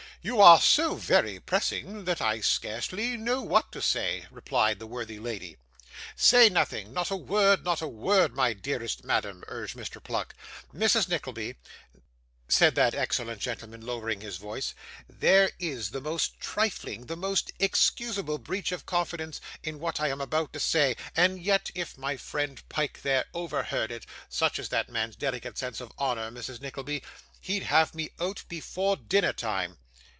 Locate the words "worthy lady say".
4.85-6.47